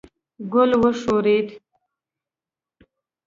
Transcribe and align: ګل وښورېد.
ګل 0.51 0.71
وښورېد. 0.81 1.47